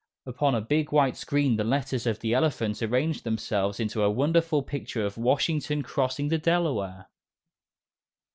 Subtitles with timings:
[0.25, 4.63] Upon a big white screen the letters of the alphabet arranged themselves into a wonderful
[4.63, 7.05] picture of Washington Crossing the Delaware.